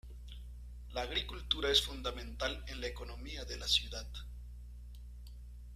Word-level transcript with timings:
La 0.93 1.03
agricultura 1.03 1.69
es 1.69 1.79
fundamental 1.83 2.63
en 2.69 2.81
la 2.81 2.87
economía 2.87 3.45
de 3.45 3.57
la 3.57 3.67
ciudad. 3.67 4.07